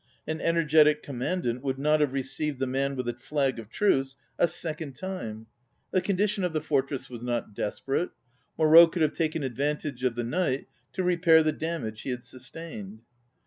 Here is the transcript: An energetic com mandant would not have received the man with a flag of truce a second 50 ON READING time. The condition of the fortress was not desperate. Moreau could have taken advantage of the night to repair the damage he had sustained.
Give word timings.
An 0.25 0.41
energetic 0.41 1.03
com 1.03 1.19
mandant 1.19 1.61
would 1.61 1.77
not 1.77 1.99
have 2.01 2.11
received 2.11 2.57
the 2.57 2.65
man 2.65 2.95
with 2.95 3.07
a 3.07 3.13
flag 3.13 3.59
of 3.59 3.69
truce 3.69 4.17
a 4.39 4.47
second 4.47 4.93
50 4.93 5.05
ON 5.05 5.11
READING 5.13 5.27
time. 5.27 5.47
The 5.91 6.01
condition 6.01 6.43
of 6.43 6.53
the 6.53 6.61
fortress 6.61 7.07
was 7.07 7.21
not 7.21 7.53
desperate. 7.53 8.09
Moreau 8.57 8.87
could 8.87 9.03
have 9.03 9.13
taken 9.13 9.43
advantage 9.43 10.03
of 10.03 10.15
the 10.15 10.23
night 10.23 10.65
to 10.93 11.03
repair 11.03 11.43
the 11.43 11.51
damage 11.51 12.01
he 12.01 12.09
had 12.09 12.23
sustained. 12.23 13.01